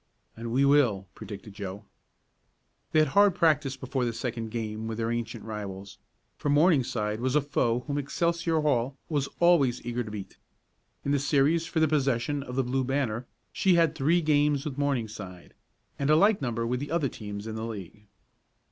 [0.35, 1.85] "And we will!" predicted Joe.
[2.91, 5.99] They had hard practice before the second game with their ancient rivals
[6.39, 10.37] for Morningside was a foe whom Excelsior Hall was always eager to beat.
[11.05, 14.75] In the series for the possession of the Blue Banner she had three games with
[14.75, 15.53] Morningside
[15.99, 18.07] and a like number with the other teams in the league.